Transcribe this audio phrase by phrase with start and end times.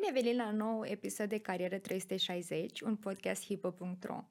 [0.00, 4.24] Bine venit la un nou episod de Carieră 360, un podcast hipo.ro.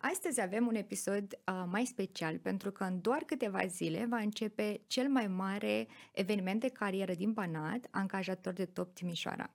[0.00, 4.80] Astăzi avem un episod uh, mai special pentru că în doar câteva zile va începe
[4.86, 9.50] cel mai mare eveniment de carieră din Banat, angajator de top Timișoara.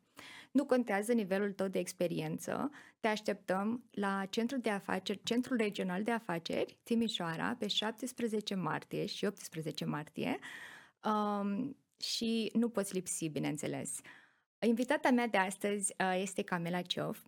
[0.52, 2.70] Nu contează nivelul tău de experiență,
[3.00, 9.25] te așteptăm la Centrul de Afaceri, Centrul Regional de Afaceri Timișoara pe 17 martie și
[9.25, 10.39] 18 martie
[11.04, 14.00] um, și nu poți lipsi, bineînțeles.
[14.66, 17.23] Invitata mea de astăzi uh, este Camila Ciov,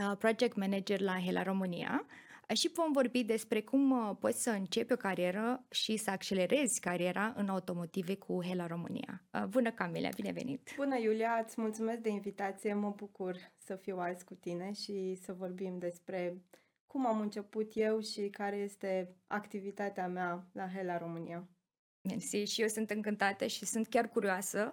[0.00, 2.06] uh, project manager la Hela România
[2.54, 7.32] și vom vorbi despre cum uh, poți să începi o carieră și să accelerezi cariera
[7.36, 9.22] în automotive cu Hela România.
[9.48, 10.70] Bună, Camila, bine venit!
[10.76, 15.32] Bună, Iulia, îți mulțumesc de invitație, mă bucur să fiu azi cu tine și să
[15.32, 16.42] vorbim despre
[16.86, 21.48] cum am început eu și care este activitatea mea la Hela România.
[22.06, 24.72] Mersi și eu sunt încântată și sunt chiar curioasă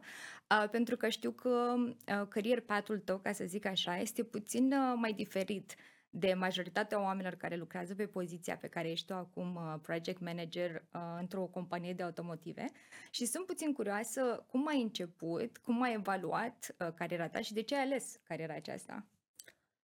[0.49, 4.73] uh, pentru că știu că uh, career path-ul tău, ca să zic așa, este puțin
[4.73, 5.75] uh, mai diferit
[6.15, 10.85] de majoritatea oamenilor care lucrează pe poziția pe care ești tu acum uh, project manager
[10.93, 12.71] uh, într-o companie de automotive
[13.09, 17.61] și sunt puțin curioasă cum ai început, cum ai evaluat uh, cariera ta și de
[17.61, 19.05] ce ai ales cariera aceasta.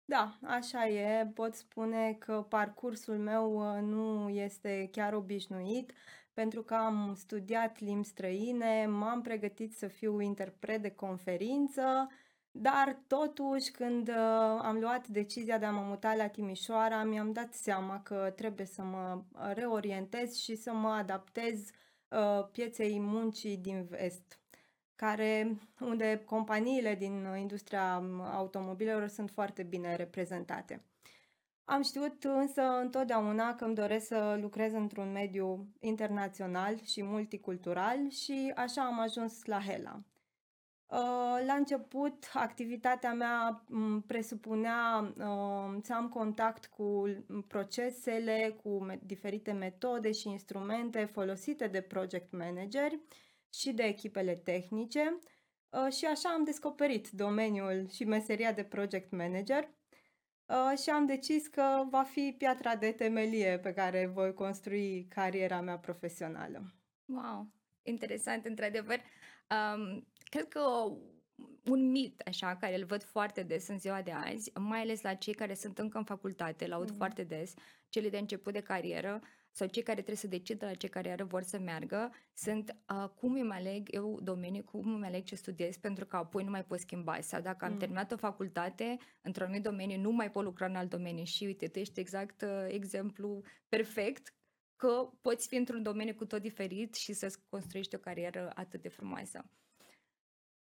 [0.04, 1.26] Da, așa e.
[1.34, 5.92] Pot spune că parcursul meu uh, nu este chiar obișnuit
[6.34, 12.08] pentru că am studiat limbi străine, m-am pregătit să fiu interpret de conferință,
[12.50, 14.14] dar totuși când uh,
[14.62, 18.82] am luat decizia de a mă muta la Timișoara, mi-am dat seama că trebuie să
[18.82, 19.22] mă
[19.54, 21.70] reorientez și să mă adaptez
[22.08, 24.38] uh, pieței muncii din vest
[24.96, 27.94] care, unde companiile din industria
[28.32, 30.84] automobilelor sunt foarte bine reprezentate.
[31.64, 38.52] Am știut însă întotdeauna că îmi doresc să lucrez într-un mediu internațional și multicultural și
[38.54, 40.02] așa am ajuns la Hela.
[40.86, 43.64] Uh, la început, activitatea mea
[44.06, 47.04] presupunea uh, să am contact cu
[47.48, 53.00] procesele, cu diferite metode și instrumente folosite de project manageri
[53.54, 55.18] și de echipele tehnice
[55.70, 59.68] uh, și așa am descoperit domeniul și meseria de project manager
[60.46, 65.60] Uh, și am decis că va fi piatra de temelie pe care voi construi cariera
[65.60, 66.74] mea profesională.
[67.04, 67.48] Wow,
[67.82, 69.00] interesant, într-adevăr.
[69.50, 70.60] Um, cred că
[71.64, 75.14] un mit, așa, care îl văd foarte des în ziua de azi, mai ales la
[75.14, 76.96] cei care sunt încă în facultate, l-aud mm.
[76.96, 77.54] foarte des,
[77.88, 79.20] cele de început de carieră,
[79.56, 83.32] sau cei care trebuie să decidă la ce carieră vor să meargă sunt uh, cum
[83.32, 86.78] îmi aleg eu domeniu, cum îmi aleg ce studiez, pentru că apoi nu mai pot
[86.78, 87.20] schimba.
[87.20, 87.78] Sau dacă am mm.
[87.78, 91.24] terminat o facultate într-un anumit domeniu, nu mai pot lucra în alt domeniu.
[91.24, 94.34] Și uite, tu ești exact uh, exemplu perfect
[94.76, 98.88] că poți fi într-un domeniu cu tot diferit și să-ți construiești o carieră atât de
[98.88, 99.44] frumoasă.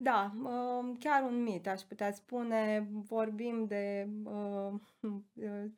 [0.03, 2.89] Da, uh, chiar un mit, aș putea spune.
[2.93, 4.73] Vorbim de uh,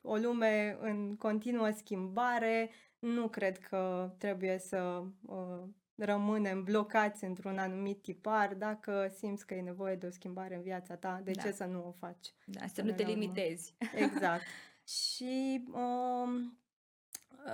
[0.03, 5.63] o lume în continuă schimbare, nu cred că trebuie să uh,
[5.95, 8.55] rămânem blocați într-un anumit tipar.
[8.55, 11.43] Dacă simți că e nevoie de o schimbare în viața ta, de da.
[11.43, 12.35] ce să nu o faci?
[12.45, 13.75] Da, să nu te limitezi.
[13.95, 14.45] Exact.
[15.05, 16.59] Și um,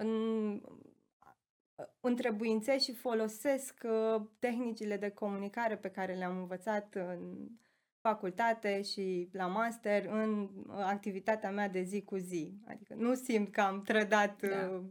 [0.00, 0.62] în,
[2.00, 7.48] întrebuințez și folosesc uh, tehnicile de comunicare pe care le-am învățat în
[8.00, 12.54] facultate și la master în activitatea mea de zi cu zi.
[12.66, 14.70] Adică nu simt că am trădat da.
[14.70, 14.82] Uh,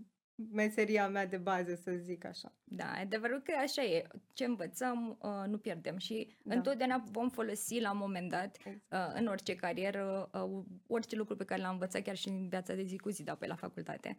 [0.51, 2.53] meseria mea de bază, să zic așa.
[2.63, 4.07] Da, adevărul că așa e.
[4.33, 6.55] Ce învățăm, uh, nu pierdem și da.
[6.55, 9.13] întotdeauna vom folosi la un moment dat, exact.
[9.13, 12.73] uh, în orice carieră, uh, orice lucru pe care l-am învățat chiar și în viața
[12.73, 14.17] de zi cu zi, da, pe la facultate.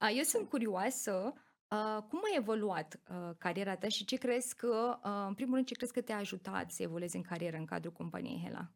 [0.00, 1.32] Uh, eu sunt curioasă
[1.70, 5.66] Uh, cum a evoluat uh, cariera ta și ce crezi că, uh, în primul rând,
[5.66, 8.70] ce crezi că te-a ajutat să evoluezi în carieră în cadrul companiei Hela?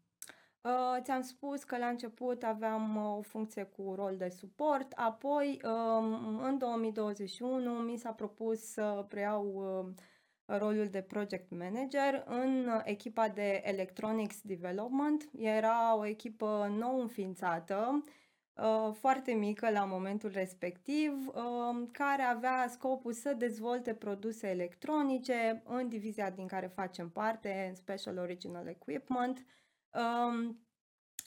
[0.61, 5.61] Uh, ți-am spus că la început aveam uh, o funcție cu rol de suport, apoi
[5.65, 9.95] uh, în 2021 mi s-a propus să preiau uh,
[10.59, 15.29] rolul de project manager în echipa de Electronics Development.
[15.37, 18.13] Era o echipă nou înființată, uh,
[18.93, 26.31] foarte mică la momentul respectiv, uh, care avea scopul să dezvolte produse electronice în divizia
[26.31, 29.45] din care facem parte, Special Original Equipment,
[29.95, 30.59] Um,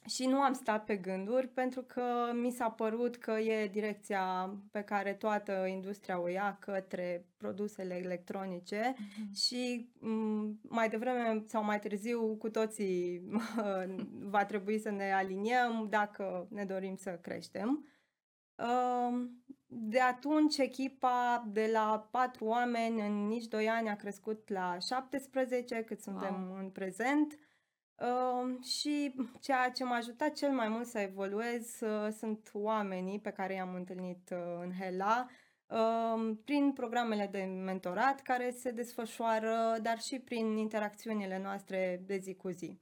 [0.07, 2.03] și nu am stat pe gânduri pentru că
[2.33, 8.93] mi s-a părut că e direcția pe care toată industria o ia către produsele electronice
[8.93, 9.35] mm-hmm.
[9.35, 13.21] și um, mai devreme sau mai târziu cu toții
[14.35, 17.85] va trebui să ne aliniem dacă ne dorim să creștem.
[18.55, 19.43] Um,
[19.73, 25.83] de atunci echipa de la patru oameni în nici doi ani a crescut la 17
[25.83, 26.57] cât suntem wow.
[26.57, 27.37] în prezent.
[28.01, 33.29] Uh, și ceea ce m-a ajutat cel mai mult să evoluez uh, sunt oamenii pe
[33.29, 35.29] care i-am întâlnit uh, în HELA,
[35.67, 42.35] uh, prin programele de mentorat care se desfășoară, dar și prin interacțiunile noastre de zi
[42.35, 42.79] cu zi.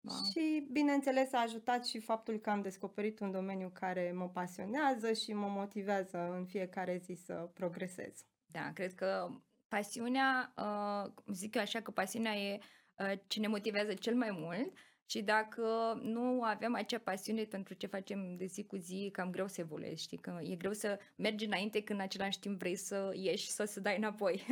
[0.00, 0.16] Wow.
[0.32, 5.32] Și, bineînțeles, a ajutat și faptul că am descoperit un domeniu care mă pasionează și
[5.32, 8.24] mă motivează în fiecare zi să progresez.
[8.46, 9.30] Da, cred că
[9.68, 12.64] pasiunea, uh, zic eu așa că pasiunea e uh,
[13.26, 14.72] ce ne motivează cel mai mult
[15.08, 19.30] și dacă nu avem acea pasiune pentru ce facem de zi cu zi, e cam
[19.30, 20.18] greu să evoluezi, știi?
[20.18, 23.80] Că e greu să mergi înainte când în același timp vrei să ieși sau să
[23.80, 24.42] dai înapoi.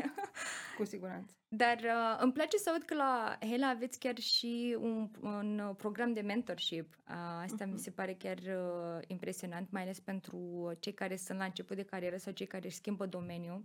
[0.77, 1.35] Cu siguranță.
[1.49, 6.13] Dar uh, îmi place să aud că la Hela aveți chiar și un, un program
[6.13, 6.95] de mentorship.
[7.09, 7.81] Uh, asta mi Mhm.
[7.83, 12.17] se pare chiar uh, impresionant, mai ales pentru cei care sunt la început de carieră
[12.17, 13.65] sau cei care își schimbă domeniul.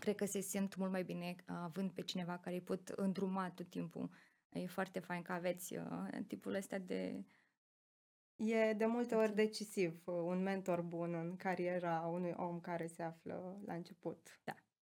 [0.00, 3.50] Cred că se simt mult mai bine uh, având pe cineva care îi pot îndruma
[3.50, 4.10] tot timpul.
[4.48, 7.24] E foarte fain că aveți uh, tipul ăsta de...
[8.36, 13.02] E de multe ori decisiv uh, un mentor bun în cariera unui om care se
[13.02, 14.40] află la început.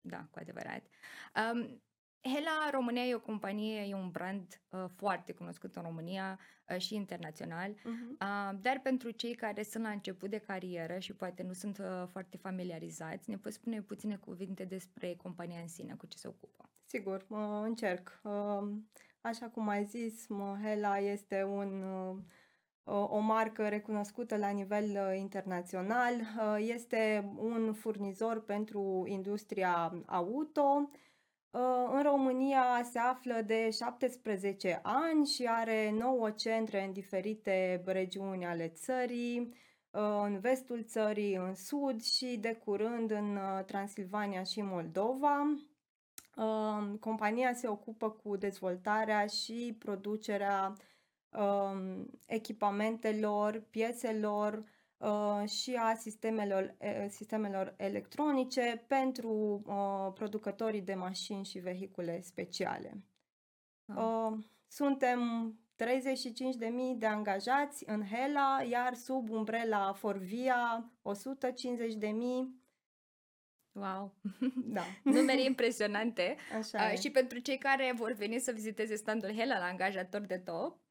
[0.01, 0.87] Da, cu adevărat.
[1.53, 1.81] Um,
[2.23, 6.39] Hela România e o companie, e un brand uh, foarte cunoscut în România
[6.69, 7.75] uh, și internațional.
[7.83, 8.17] Mhm.
[8.21, 12.07] Uh, dar pentru cei care sunt la început de carieră și poate nu sunt uh,
[12.11, 16.69] foarte familiarizați, ne poți spune puține cuvinte despre compania în sine, cu ce se ocupă?
[16.85, 18.19] Sigur, mă încerc.
[18.23, 18.69] Uh,
[19.21, 22.15] Așa cum ai zis, mă, Hela este un, uh,
[22.83, 26.13] o o marcă recunoscută la nivel uh, internațional.
[26.13, 30.89] Uh, Este un furnizor pentru industria auto.
[31.51, 38.45] Uh, În România se află de 17 ani și are 9 centre în diferite regiuni
[38.45, 39.39] ale țării,
[39.91, 45.55] uh, în vestul țării, în sud și de curând în uh, Transilvania și Moldova.
[46.35, 50.73] Uh, Compania se ocupă cu dezvoltarea și producerea
[51.29, 54.63] um, echipamentelor, pieselor uh,
[55.47, 63.03] și a sistemelor, e- sistemelor electronice pentru uh, producătorii de mașini și vehicule speciale.
[63.85, 63.95] Ah.
[63.95, 64.37] Uh,
[64.67, 65.19] Suntem
[65.75, 72.61] 35.000 de angajați în Hela, iar sub umbrela Forvia 150.000.
[73.71, 74.13] Wow!
[74.75, 76.35] Da, Numere impresionante.
[76.57, 76.95] așa Uh, e.
[76.95, 80.90] și pentru cei care vor veni să viziteze standul Hela la angajator de top, uh,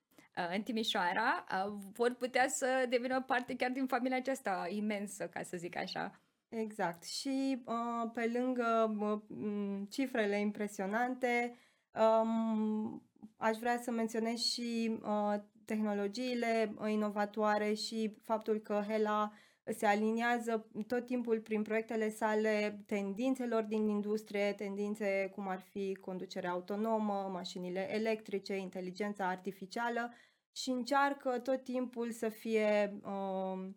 [0.55, 5.57] în Timișoara, uh, vor putea să devină parte chiar din familia aceasta imensă, ca să
[5.57, 6.21] zic așa.
[6.49, 7.05] Exact.
[7.05, 11.57] Și uh, pe lângă uh, m, cifrele impresionante,
[11.95, 13.03] um,
[13.37, 15.35] aș vrea să menționez și uh,
[15.65, 19.33] tehnologiile uh, inovatoare și faptul că Hela
[19.73, 26.51] se aliniază tot timpul prin proiectele sale tendințelor din industrie, tendințe cum ar fi conducerea
[26.51, 30.13] autonomă, mașinile electrice, inteligența artificială
[30.53, 33.77] și încearcă tot timpul să fie um,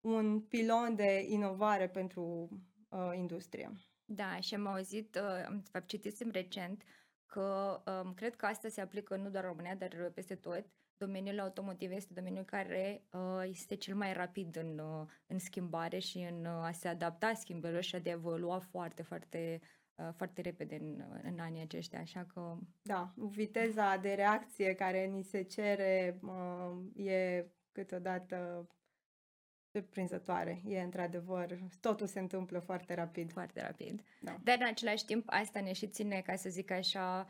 [0.00, 2.48] un pilon de inovare pentru
[2.88, 3.72] uh, industrie.
[4.04, 6.82] Da, și am auzit, uh, am de fapt citisem recent
[7.26, 10.64] că um, cred că asta se aplică nu doar în România, dar peste tot.
[11.00, 16.18] Domeniul automotiv este domeniul care uh, este cel mai rapid în, uh, în schimbare și
[16.18, 19.60] în uh, a se adapta schimbărilor și a de a evolua foarte, foarte,
[19.94, 22.00] uh, foarte repede în, în anii aceștia.
[22.00, 28.68] Așa că Da, viteza de reacție care ni se cere uh, e câteodată
[29.72, 30.62] surprinzătoare.
[30.66, 33.32] E într-adevăr, totul se întâmplă foarte rapid.
[33.32, 34.02] foarte rapid.
[34.20, 34.36] Da.
[34.42, 37.26] Dar în același timp asta ne și ține, ca să zic așa,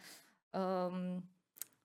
[0.50, 1.24] um,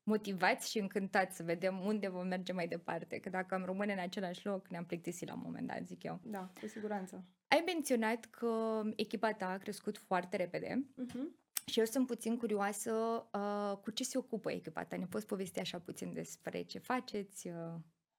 [0.05, 3.17] motivați și încântați să vedem unde vom merge mai departe.
[3.19, 6.19] Că dacă am rămâne în același loc, ne-am plictisit la un moment dat, zic eu.
[6.24, 7.24] Da, cu siguranță.
[7.47, 11.35] Ai menționat că echipa ta a crescut foarte repede Mhm.
[11.65, 12.91] și eu sunt puțin curioasă
[13.33, 14.97] uh, cu ce se ocupă echipa ta.
[14.97, 17.47] Ne poți povesti așa puțin despre ce faceți?
[17.47, 17.53] Uh,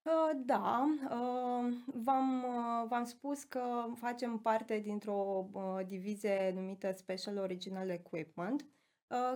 [0.06, 3.62] Uh, Da, uh, v-am, uh, v-am spus că
[3.94, 8.66] facem parte dintr-o uh, divizie numită Special Original Equipment, uh,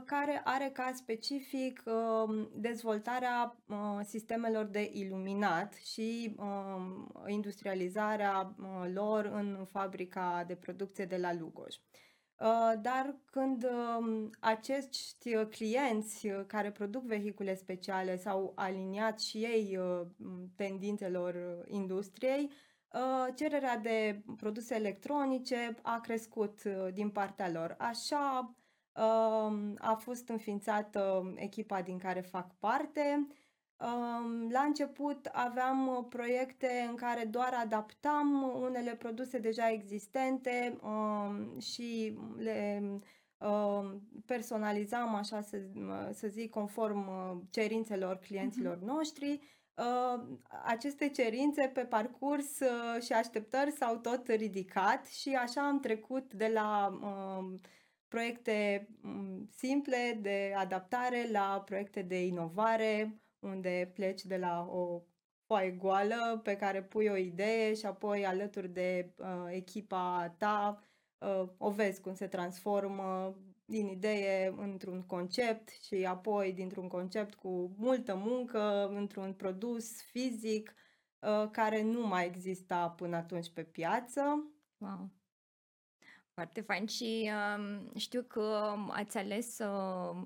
[0.05, 6.83] care are ca specific uh, dezvoltarea uh, sistemelor de iluminat și uh,
[7.27, 11.75] industrializarea uh, lor în fabrica de producție de la Lugoj.
[12.41, 19.39] Uh, Dar când um, acești uh, clienți uh, care produc vehicule speciale s-au aliniat și
[19.39, 22.51] ei uh, m, tendințelor uh, industriei,
[22.93, 27.75] uh, cererea de produse electronice a crescut uh, din partea lor.
[27.79, 28.60] Așa um,
[29.79, 33.27] a fost înființată echipa din care fac parte.
[33.81, 41.59] Um, La început aveam uh, proiecte în care doar adaptam unele produse deja existente um,
[41.61, 42.83] și le
[43.39, 43.95] uh,
[44.27, 45.57] personalizam, așa să,
[46.13, 47.09] să zic, conform
[47.51, 48.87] cerințelor clienților uh-huh.
[48.87, 49.41] noștri.
[50.65, 52.59] Aceste cerințe pe parcurs
[53.05, 56.99] și așteptări s-au tot ridicat și așa am trecut de la
[58.11, 65.03] proiecte mm, simple de adaptare la proiecte de inovare, unde pleci de la o
[65.47, 70.83] foaie goală pe care pui o idee și apoi alături de uh, echipa ta
[71.19, 77.75] uh, o vezi cum se transformă din idee într-un concept și apoi dintr-un concept cu
[77.77, 80.75] multă muncă într-un produs fizic
[81.19, 84.51] uh, care nu mai exista până atunci pe piață.
[84.79, 85.11] Wow.
[86.41, 90.17] Foarte fain și uh, știu că ați ales uh,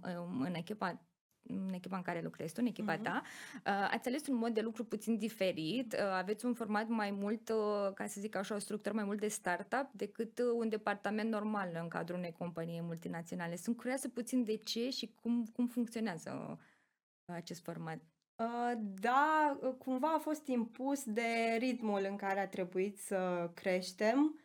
[0.41, 1.01] în echipa
[1.47, 3.03] în echipa în care lucrezi tu, în echipa uh-huh.
[3.03, 3.23] ta,
[3.67, 7.49] uh, ați ales un mod de lucru puțin diferit, uh, aveți un format mai mult,
[7.49, 11.31] uh, ca să zic așa, o structură mai mult de startup decât uh, un departament
[11.31, 13.57] normal în cadrul unei companii multinaționale.
[13.57, 17.99] Sunt curioasă puțin de ce și cum, cum funcționează uh, acest format.
[18.37, 24.39] Uh, da, uh, cumva a fost impus de ritmul în care a trebuit să creștem
[24.39, 24.44] Uh,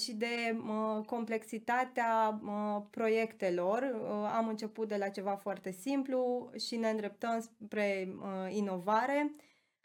[0.00, 4.00] și de uh, complexitatea uh, proiectelor.
[4.36, 8.08] Am început de la ceva foarte simplu și ne îndreptăm spre
[8.48, 9.34] inovare.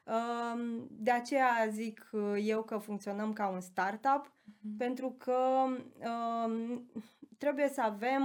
[0.03, 2.09] Um, de aceea zic
[2.43, 4.77] eu că funcționăm ca un startup, uh-huh.
[4.77, 5.37] pentru că
[6.45, 6.89] um,
[7.37, 8.23] trebuie să avem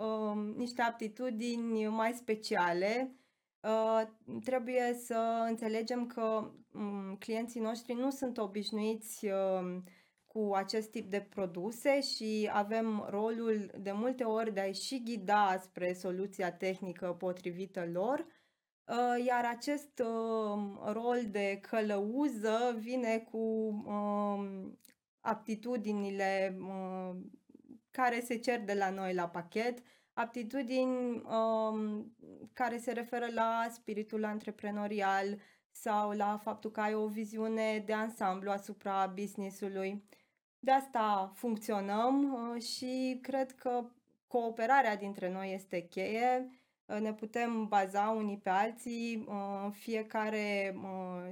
[0.00, 3.14] um, niște aptitudini mai speciale.
[4.44, 9.26] Trebuie să înțelegem că um, clienții noștri nu sunt obișnuiți
[10.32, 15.58] cu acest tip de produse și avem rolul de multe ori de a-i și ghida
[15.62, 18.26] spre soluția tehnică potrivită lor,
[18.84, 24.78] uh, iar acest um, rol de călăuză vine cu um,
[25.20, 27.30] aptitudinile um,
[27.90, 29.78] care se cer de la noi la pachet,
[30.12, 31.22] aptitudini
[32.52, 35.38] care se referă la spiritul antreprenorial
[35.70, 40.04] sau la faptul că ai o viziune de ansamblu asupra business-ului.
[40.62, 43.84] De asta funcționăm uh, și cred că
[44.26, 46.50] cooperarea dintre noi este cheie.
[46.84, 50.76] Uh, ne putem baza unii pe alții, uh, fiecare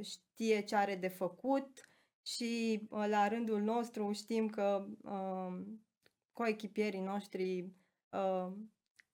[0.03, 1.89] știe ce are de făcut
[2.23, 4.87] și la rândul nostru știm că
[6.33, 7.73] coechipierii noștri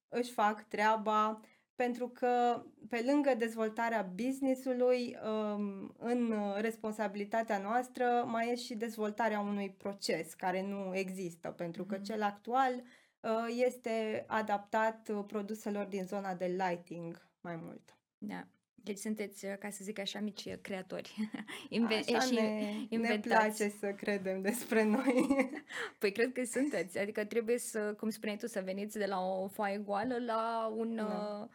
[0.09, 1.41] își fac treaba
[1.75, 9.71] pentru că pe lângă dezvoltarea business-ului, um, în responsabilitatea noastră mai e și dezvoltarea unui
[9.71, 12.03] proces care nu există, pentru că mm-hmm.
[12.03, 12.73] cel actual
[13.21, 13.31] uh,
[13.67, 17.97] este adaptat uh, produselor din zona de lighting mai mult.
[18.19, 18.47] Da.
[18.75, 21.15] Deci sunteți, uh, ca să zic așa, mici creatori.
[21.69, 23.29] Inve- așa și ne, inventați.
[23.29, 25.27] ne place să credem despre noi.
[25.99, 26.99] păi cred că sunteți.
[26.99, 30.95] Adică trebuie să, cum spuneai tu, să veniți de la o foaie goală la un...
[30.95, 31.39] Da.
[31.43, 31.49] Uh,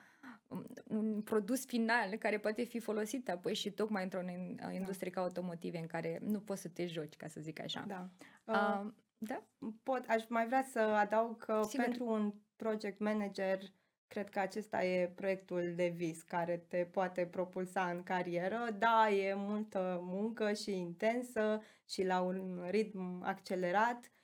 [0.87, 4.21] un produs final care poate fi folosit apoi și tocmai într-o
[4.55, 4.71] da.
[4.71, 5.19] industrie da.
[5.19, 7.85] ca automotive în care nu poți să te joci, ca să zic așa.
[7.87, 8.09] Da.
[8.43, 9.43] Uh, uh, da?
[9.83, 11.85] Pot, aș mai vrea să adaug că Sigur.
[11.85, 13.59] pentru un project manager
[14.07, 18.75] cred că acesta e proiectul de vis care te poate propulsa în carieră.
[18.77, 24.18] Da, e multă muncă și intensă și la un ritm accelerat, Uh,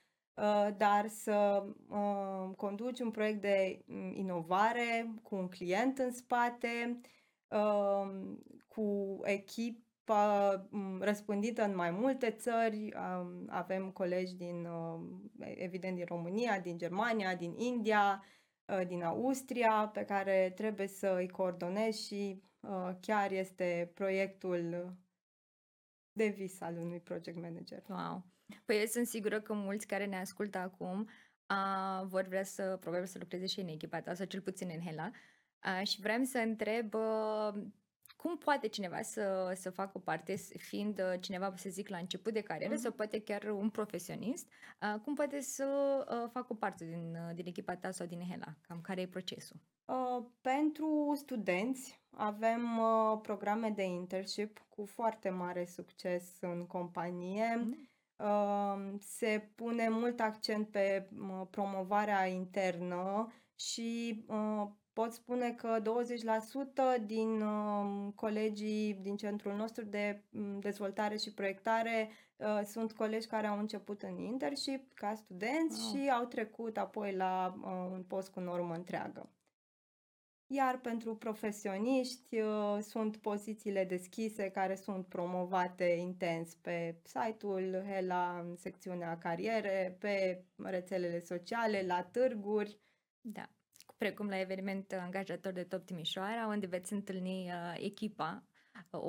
[0.78, 7.00] dar să uh, conduci un proiect de mm, inovare cu un client în spate,
[7.48, 8.36] uh,
[8.68, 12.94] cu echipă mm, răspândită în mai multe țări.
[12.96, 14.68] Um, avem colegi din,
[15.40, 18.24] evident, din România, din Germania, din India,
[18.88, 22.42] din Austria, pe care trebuie să îi coordonezi și
[23.00, 24.96] chiar este proiectul
[26.12, 27.84] de vis al unui project manager.
[27.90, 28.35] Wow!
[28.66, 31.10] Păi eu sunt sigură că mulți care ne ascultă acum
[31.46, 34.82] a, vor vrea să, probabil să lucreze și în echipa ta, sau cel puțin în
[34.82, 35.12] Hela.
[35.60, 37.52] A, și vreau să întreb a,
[38.18, 42.74] cum poate cineva să, să facă parte, fiind cineva, să zic, la început de carieră,
[42.74, 42.82] uh-huh.
[42.82, 44.48] sau poate chiar un profesionist,
[44.80, 45.64] a, cum poate să
[46.08, 48.56] a, facă parte din, din echipa ta sau din Hela?
[48.62, 49.60] Cam care e procesul?
[49.86, 57.56] Uh, pentru studenți avem uh, programe de internship cu foarte mare succes în companie.
[57.56, 57.90] Mm
[59.00, 61.10] se pune mult accent pe
[61.50, 64.26] promovarea internă și
[64.94, 65.82] pot spune că
[67.00, 67.44] 20% din
[68.16, 70.24] colegii din centrul nostru de
[70.60, 72.10] dezvoltare și proiectare
[72.66, 75.90] sunt colegi care au început în internship ca studenți wow.
[75.90, 77.56] și au trecut apoi la
[77.92, 79.30] un post cu normă întreagă.
[80.48, 88.56] Iar pentru profesioniști uh, sunt pozițiile deschise care sunt promovate intens pe site-ul Hela, în
[88.56, 92.80] secțiunea cariere, pe rețelele sociale, la târguri
[93.22, 93.50] Da.
[93.98, 98.44] Precum la eveniment angajator de Top Timișoara, unde veți întâlni uh, echipa.
[98.92, 99.00] Uh,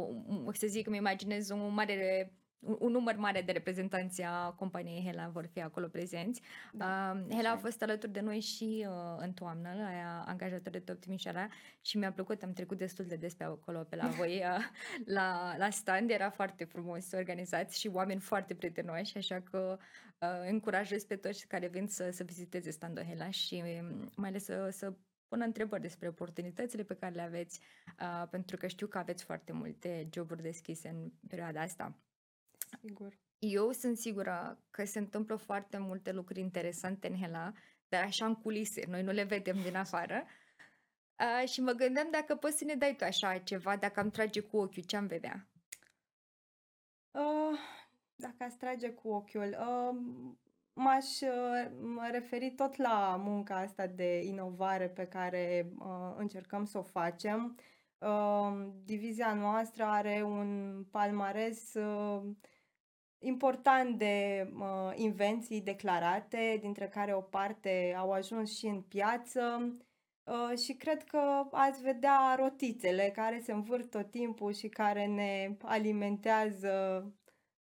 [0.45, 4.51] o, să zic că îmi imaginez un mare un, un număr mare de reprezentanți a
[4.51, 6.41] companiei Hela vor fi acolo prezenți.
[6.73, 10.79] Da, uh, Hela a fost alături de noi și uh, în toamnă, la angajator de
[10.79, 11.49] Top Timișoara
[11.81, 14.65] și mi-a plăcut, am trecut destul de des pe acolo, pe la voi, uh,
[15.17, 19.79] la, la stand, era foarte frumos organizat și oameni foarte prietenoși, așa că
[20.21, 24.45] uh, încurajez pe toți care vin să, să viziteze standul Hela și um, mai ales
[24.45, 24.93] să, să
[25.29, 27.61] pună întrebări despre oportunitățile pe care le aveți,
[28.01, 31.99] uh, pentru că știu că aveți foarte multe joburi deschise în perioada asta.
[32.81, 33.19] Sigur.
[33.39, 37.53] Eu sunt sigură că se întâmplă foarte multe lucruri interesante în Hela,
[37.89, 40.25] dar așa în culise, noi nu le vedem din afară.
[41.19, 44.41] Uh, și mă gândeam dacă poți să ne dai tu așa ceva, dacă am trage
[44.41, 45.49] cu ochiul, ce am vedea?
[47.11, 47.59] Uh,
[48.15, 49.97] dacă ați trage cu ochiul, uh,
[50.73, 56.83] m-aș uh, referi tot la munca asta de inovare pe care uh, încercăm să o
[56.83, 57.59] facem.
[57.99, 62.23] Uh, divizia noastră are un palmares uh,
[63.19, 69.73] important de uh, invenții declarate, dintre care o parte au ajuns și în piață.
[70.25, 75.57] Uh, și cred că ați vedea rotițele care se învârt tot timpul și care ne
[75.63, 77.05] alimentează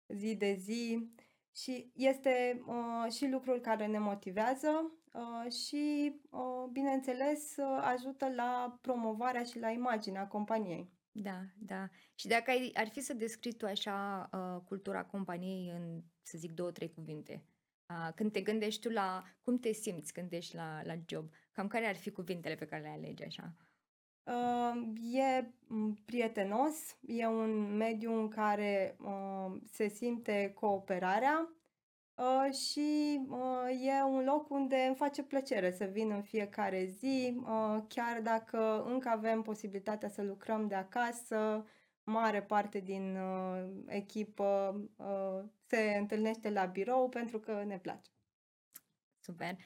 [0.08, 1.10] zi de zi
[1.56, 8.78] și este uh, și lucrul care ne motivează uh, și, uh, bineînțeles, uh, ajută la
[8.82, 10.90] promovarea și la imaginea companiei.
[11.18, 11.90] Da, da.
[12.16, 16.52] Și dacă ai, ar fi să descrii tu așa uh, cultura companiei în, să zic,
[16.52, 17.44] două, trei cuvinte,
[17.90, 21.68] uh, când te gândești tu la cum te simți când ești la, la job, cam
[21.68, 23.56] care ar fi cuvintele pe care le alegi așa?
[24.24, 25.54] Uh, e
[26.06, 31.50] prietenos, e un mediu în care uh, se simte cooperarea
[32.16, 37.38] uh, și uh, e un loc unde îmi face plăcere să vin în fiecare zi,
[37.40, 41.66] uh, chiar dacă încă avem posibilitatea să lucrăm de acasă,
[42.04, 48.10] mare parte din uh, echipă uh, se întâlnește la birou pentru că ne place.
[49.20, 49.58] Super.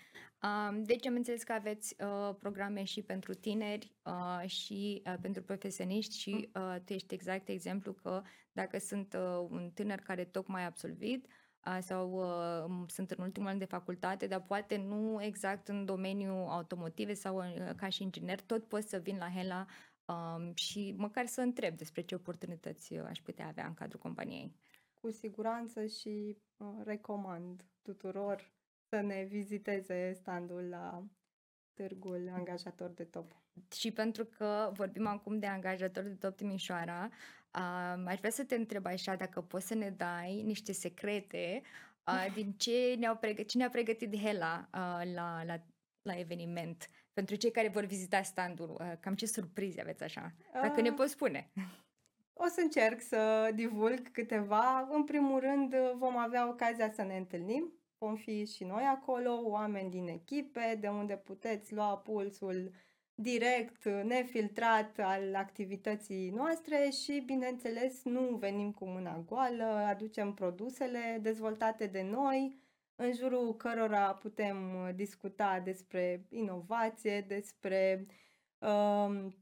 [0.44, 5.44] Um, deci am înțeles că aveți uh, programe și pentru tineri uh, și uh, pentru
[5.44, 10.62] profesioniști și uh, tu ești exact exemplu că dacă sunt uh, un tânăr care tocmai
[10.62, 11.49] a absolvit uh,
[11.80, 17.14] sau uh, sunt în ultimul an de facultate, dar poate nu exact în domeniul automotive
[17.14, 19.66] sau uh, ca și inginer, tot pot să vin la Hela
[20.06, 24.56] um, și măcar să întreb despre ce oportunități uh, aș putea avea în cadrul companiei.
[24.94, 28.52] Cu siguranță și uh, recomand tuturor
[28.90, 31.04] să ne viziteze standul la
[31.80, 33.36] târgul angajator de top.
[33.76, 37.10] Și pentru că vorbim acum de angajator de top Timișoara,
[37.56, 41.62] uh, aș vrea să te întreb așa dacă poți să ne dai niște secrete
[42.08, 45.62] uh, din ce ne-au pregătit, ce ne-a pregătit Hela uh, la, la,
[46.02, 46.90] la eveniment.
[47.14, 50.34] Pentru cei care vor vizita standul, uh, cam ce surprize aveți așa?
[50.54, 51.52] Dacă uh, ne poți spune.
[52.34, 54.88] O să încerc să divulg câteva.
[54.92, 59.90] În primul rând vom avea ocazia să ne întâlnim vom fi și noi acolo, oameni
[59.90, 62.72] din echipe, de unde puteți lua pulsul
[63.16, 71.86] direct, nefiltrat al activității noastre și, bineînțeles, nu venim cu mâna goală, aducem produsele dezvoltate
[71.86, 72.58] de noi,
[72.96, 74.58] în jurul cărora putem
[74.96, 78.06] discuta despre inovație, despre
[78.60, 79.36] um,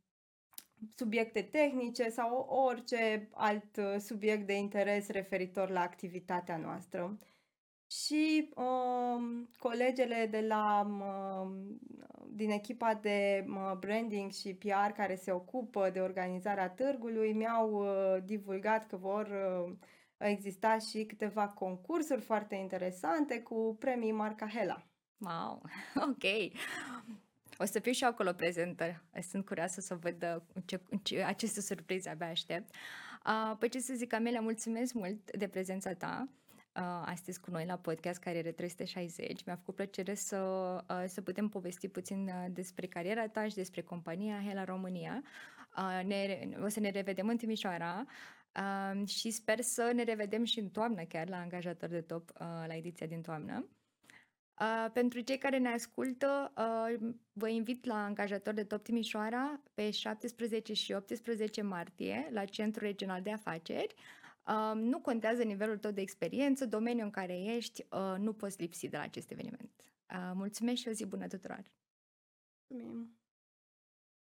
[0.95, 7.17] subiecte tehnice sau orice alt subiect de interes referitor la activitatea noastră
[7.91, 11.51] și uh, colegele de la, uh,
[12.29, 18.23] din echipa de uh, branding și PR care se ocupă de organizarea târgului mi-au uh,
[18.23, 19.73] divulgat că vor uh,
[20.17, 24.83] exista și câteva concursuri foarte interesante cu premii marca Hela.
[25.17, 25.61] Wow,
[26.09, 26.53] ok.
[27.57, 29.03] O să fiu și acolo prezentă.
[29.29, 32.75] Sunt curioasă să văd uh, ce, ce, aceste surprize abia aștept.
[33.25, 36.46] Uh, păi ce să zic, Amelia, mulțumesc mult de prezența ta uh,
[37.05, 39.43] astăzi cu noi la podcast Cariere 360.
[39.45, 40.37] Mi-a făcut plăcere să,
[40.89, 45.23] uh, să putem povesti puțin uh, despre cariera ta și despre compania Hela România.
[45.77, 48.05] Uh, ne, o să ne revedem în Timișoara
[48.55, 52.47] uh, și sper să ne revedem și în toamnă chiar la angajator de top uh,
[52.67, 53.67] la ediția din toamnă.
[54.59, 59.91] Uh, pentru cei care ne ascultă, uh, vă invit la angajator de top Timișoara pe
[59.91, 63.95] 17 și 18 martie la Centrul Regional de Afaceri.
[63.97, 64.26] Uh,
[64.73, 68.97] nu contează nivelul tău de experiență, domeniul în care ești, uh, nu poți lipsi de
[68.97, 69.71] la acest eveniment.
[70.09, 71.71] Uh, mulțumesc și o zi bună tuturor!
[72.67, 73.16] Mulțumim!